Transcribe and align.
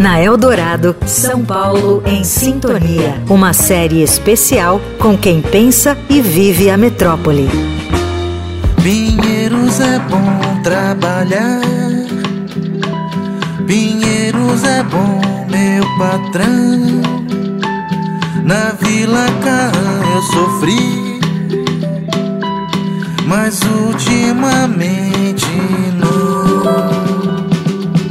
Na 0.00 0.18
Eldorado, 0.18 0.96
São 1.04 1.44
Paulo 1.44 2.02
em 2.06 2.24
Sintonia. 2.24 3.22
Uma 3.28 3.52
série 3.52 4.02
especial 4.02 4.80
com 4.98 5.14
quem 5.14 5.42
pensa 5.42 5.94
e 6.08 6.22
vive 6.22 6.70
a 6.70 6.78
metrópole. 6.78 7.46
Pinheiros 8.82 9.78
é 9.78 9.98
bom 9.98 10.62
trabalhar. 10.62 11.60
Pinheiros 13.66 14.64
é 14.64 14.82
bom, 14.84 15.20
meu 15.50 15.84
patrão. 15.98 16.80
Na 18.42 18.70
Vila 18.80 19.26
Carrão 19.44 20.14
eu 20.14 20.22
sofri, 20.22 21.20
mas 23.26 23.60
ultimamente 23.84 25.44
não. 25.98 26.39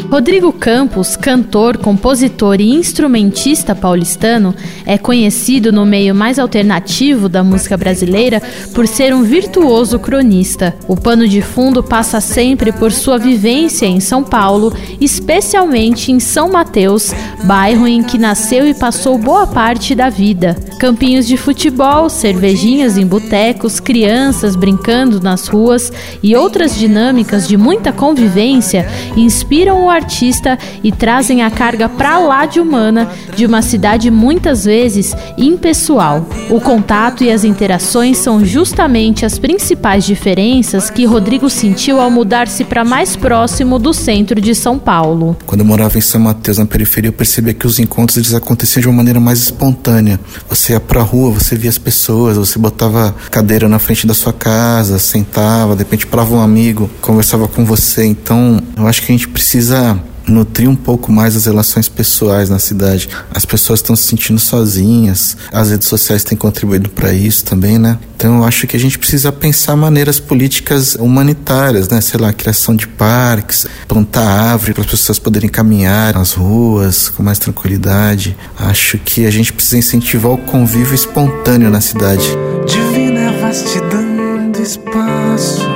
Rodrigo 0.09 0.51
Campos, 0.51 1.15
cantor, 1.15 1.77
compositor 1.77 2.59
e 2.59 2.73
instrumentista 2.73 3.75
paulistano, 3.75 4.55
é 4.83 4.97
conhecido 4.97 5.71
no 5.71 5.85
meio 5.85 6.15
mais 6.15 6.39
alternativo 6.39 7.29
da 7.29 7.43
música 7.43 7.77
brasileira 7.77 8.41
por 8.73 8.87
ser 8.87 9.13
um 9.13 9.21
virtuoso 9.21 9.99
cronista. 9.99 10.75
O 10.87 10.97
pano 10.97 11.27
de 11.27 11.43
fundo 11.43 11.83
passa 11.83 12.19
sempre 12.19 12.71
por 12.71 12.91
sua 12.91 13.19
vivência 13.19 13.85
em 13.85 13.99
São 13.99 14.23
Paulo, 14.23 14.73
especialmente 14.99 16.11
em 16.11 16.19
São 16.19 16.49
Mateus, 16.49 17.13
bairro 17.43 17.87
em 17.87 18.01
que 18.01 18.17
nasceu 18.17 18.67
e 18.67 18.73
passou 18.73 19.15
boa 19.15 19.45
parte 19.45 19.93
da 19.93 20.09
vida. 20.09 20.55
Campinhos 20.79 21.27
de 21.27 21.35
futebol, 21.35 22.09
cervejinhas 22.09 22.97
em 22.97 23.05
botecos, 23.05 23.81
crianças 23.81 24.55
brincando 24.55 25.19
nas 25.19 25.49
ruas 25.49 25.91
e 26.23 26.37
outras 26.37 26.73
dinâmicas 26.73 27.45
de 27.45 27.57
muita 27.57 27.91
convivência 27.91 28.87
inspiram 29.17 29.83
o 29.83 29.89
artista 29.89 30.57
e 30.81 30.89
trazem 30.89 31.43
a 31.43 31.51
carga 31.51 31.89
para 31.89 32.17
lá 32.19 32.45
de 32.45 32.61
humana 32.61 33.09
de 33.35 33.45
uma 33.45 33.61
cidade 33.61 34.09
muitas 34.09 34.63
vezes 34.63 35.13
impessoal. 35.37 36.25
O 36.49 36.61
contato 36.61 37.25
e 37.25 37.29
as 37.29 37.43
interações 37.43 38.17
são 38.17 38.45
justamente 38.45 39.25
as 39.25 39.37
principais 39.37 40.05
diferenças 40.05 40.89
que 40.89 41.03
Rodrigo 41.03 41.49
sentiu 41.49 41.99
ao 41.99 42.09
mudar-se 42.09 42.63
para 42.63 42.85
mais 42.85 43.17
próximo 43.17 43.77
do 43.79 43.93
centro 43.93 44.39
de 44.39 44.55
São 44.55 44.79
Paulo. 44.79 45.35
Quando 45.45 45.59
eu 45.59 45.67
morava 45.67 45.97
em 45.97 46.01
São 46.01 46.21
Mateus, 46.21 46.57
na 46.57 46.65
periferia, 46.65 47.09
eu 47.09 47.13
percebia 47.13 47.53
que 47.53 47.67
os 47.67 47.79
encontros 47.79 48.15
eles 48.15 48.33
aconteciam 48.33 48.81
de 48.81 48.87
uma 48.87 48.95
maneira 48.95 49.19
mais 49.19 49.39
espontânea. 49.39 50.17
Você 50.47 50.68
ia 50.73 50.79
pra 50.79 51.01
rua, 51.01 51.31
você 51.31 51.55
via 51.55 51.69
as 51.69 51.77
pessoas, 51.77 52.37
você 52.37 52.59
botava 52.59 53.15
cadeira 53.31 53.67
na 53.67 53.79
frente 53.79 54.05
da 54.05 54.13
sua 54.13 54.33
casa, 54.33 54.99
sentava, 54.99 55.75
de 55.75 55.83
repente 55.83 56.07
parava 56.07 56.35
um 56.35 56.41
amigo, 56.41 56.89
conversava 57.01 57.47
com 57.47 57.65
você. 57.65 58.05
Então, 58.05 58.61
eu 58.77 58.87
acho 58.87 59.01
que 59.01 59.11
a 59.11 59.15
gente 59.15 59.27
precisa 59.27 59.99
nutrir 60.29 60.69
um 60.69 60.75
pouco 60.75 61.11
mais 61.11 61.35
as 61.35 61.45
relações 61.45 61.89
pessoais 61.89 62.49
na 62.49 62.59
cidade. 62.59 63.09
As 63.33 63.45
pessoas 63.45 63.79
estão 63.79 63.95
se 63.95 64.03
sentindo 64.03 64.39
sozinhas, 64.39 65.37
as 65.51 65.71
redes 65.71 65.87
sociais 65.87 66.23
têm 66.23 66.37
contribuído 66.37 66.89
para 66.89 67.11
isso 67.13 67.43
também, 67.43 67.77
né? 67.77 67.97
Então 68.15 68.39
eu 68.39 68.43
acho 68.43 68.67
que 68.67 68.75
a 68.75 68.79
gente 68.79 68.99
precisa 68.99 69.31
pensar 69.31 69.75
maneiras 69.75 70.19
políticas 70.19 70.95
humanitárias, 70.95 71.87
né? 71.87 72.01
Sei 72.01 72.19
lá, 72.19 72.33
criação 72.33 72.75
de 72.75 72.87
parques, 72.87 73.65
plantar 73.87 74.27
árvore 74.27 74.73
para 74.73 74.83
as 74.83 74.91
pessoas 74.91 75.17
poderem 75.19 75.49
caminhar 75.49 76.13
nas 76.13 76.33
ruas 76.33 77.07
com 77.09 77.23
mais 77.23 77.39
tranquilidade. 77.39 78.35
Acho 78.57 78.97
que 78.97 79.25
a 79.25 79.31
gente 79.31 79.53
precisa 79.53 79.77
incentivar 79.77 80.33
o 80.33 80.37
convívio 80.37 80.93
espontâneo 80.93 81.69
na 81.69 81.79
cidade. 81.79 82.27
Divina 82.65 83.31
vastidão 83.39 84.51
do 84.51 84.61
espaço. 84.61 85.68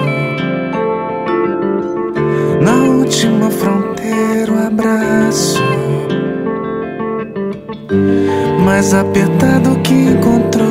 Abraço 4.73 5.61
mais 8.65 8.93
apertado 8.93 9.77
que 9.83 9.93
encontrou. 9.93 10.65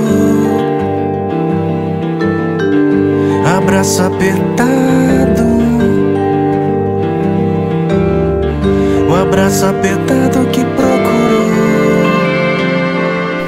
Abraço 3.56 4.02
apertado. 4.02 5.42
O 9.08 9.14
abraço 9.14 9.66
apertado 9.66 10.46
que 10.50 10.64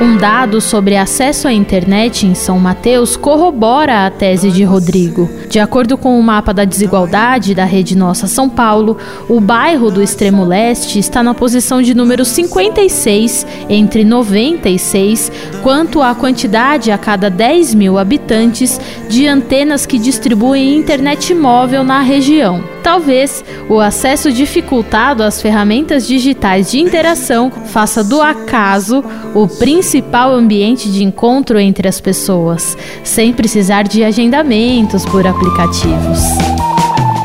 um 0.00 0.16
dado 0.16 0.60
sobre 0.60 0.97
acesso 0.97 1.47
à 1.47 1.53
internet 1.53 2.27
em 2.27 2.34
São 2.34 2.59
Mateus 2.59 3.16
corrobora 3.16 4.06
a 4.06 4.10
tese 4.10 4.50
de 4.50 4.65
Rodrigo. 4.65 5.31
De 5.49 5.60
acordo 5.60 5.97
com 5.97 6.19
o 6.19 6.22
mapa 6.22 6.53
da 6.53 6.65
desigualdade 6.65 7.55
da 7.55 7.65
Rede 7.65 7.97
Nossa 7.97 8.27
São 8.27 8.49
Paulo, 8.49 8.99
o 9.28 9.41
bairro 9.41 9.91
do 9.91 10.03
extremo 10.03 10.44
leste 10.44 10.99
está 10.99 11.22
na 11.22 11.33
posição 11.33 11.81
de 11.81 11.94
número 11.94 12.25
56 12.25 13.47
entre 13.69 14.04
96 14.04 15.31
quanto 15.62 16.03
à 16.03 16.15
quantidade 16.15 16.91
a 16.91 16.99
cada 16.99 17.31
10 17.31 17.75
mil 17.75 17.99
habitantes 17.99 18.81
de 19.09 19.27
antenas 19.28 19.87
que 19.87 19.99
distribuem 19.99 20.77
internet 20.77 21.33
móvel 21.34 21.84
na 21.84 22.00
região. 22.00 22.73
Talvez 22.84 23.43
o 23.67 23.81
acesso 23.81 24.31
dificultado 24.31 25.22
às 25.22 25.41
ferramentas 25.41 26.06
digitais 26.06 26.71
de 26.71 26.78
interação 26.78 27.50
faça 27.50 28.05
do 28.05 28.21
acaso 28.21 29.03
o 29.34 29.49
principal 29.49 30.34
ambiente 30.34 30.93
de 30.93 31.03
encontro 31.03 31.59
entre 31.59 31.89
as 31.89 31.99
pessoas, 31.99 32.77
sem 33.03 33.33
precisar 33.33 33.84
de 33.84 34.05
agendamentos 34.05 35.06
por 35.06 35.27
aplicativos. 35.27 36.21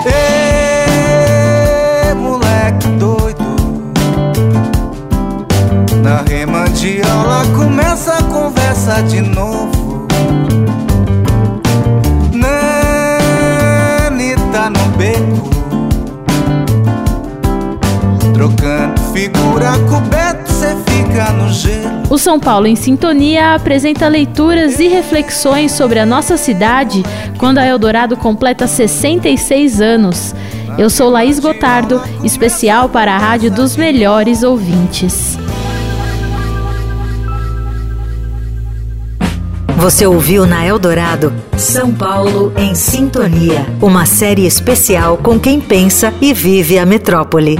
Ei, 0.06 2.14
moleque 2.14 2.88
doido. 2.98 3.44
Na 6.02 6.24
começa 7.54 8.14
a 8.14 8.24
conversa 8.24 9.04
de 9.04 9.20
novo. 9.20 9.79
O 22.10 22.18
São 22.18 22.40
Paulo 22.40 22.66
em 22.66 22.76
Sintonia 22.76 23.54
apresenta 23.54 24.08
leituras 24.08 24.80
e 24.80 24.88
reflexões 24.88 25.72
sobre 25.72 26.00
a 26.00 26.06
nossa 26.06 26.38
cidade 26.38 27.04
quando 27.38 27.60
a 27.60 27.66
Eldorado 27.66 28.18
completa 28.18 28.66
66 28.66 29.80
anos. 29.80 30.34
Eu 30.78 30.90
sou 30.90 31.10
Laís 31.10 31.40
Gotardo, 31.40 32.02
especial 32.24 32.90
para 32.90 33.14
a 33.14 33.18
Rádio 33.18 33.52
dos 33.52 33.76
Melhores 33.76 34.44
Ouvintes. 34.44 35.38
Você 39.78 40.06
ouviu 40.06 40.46
na 40.46 40.66
Eldorado 40.66 41.34
São 41.56 41.94
Paulo 41.94 42.52
em 42.58 42.76
Sintonia, 42.76 43.66
uma 43.82 44.06
série 44.06 44.46
especial 44.46 45.16
com 45.16 45.40
quem 45.40 45.62
pensa 45.62 46.14
e 46.20 46.34
vive 46.34 46.78
a 46.78 46.86
metrópole. 46.86 47.58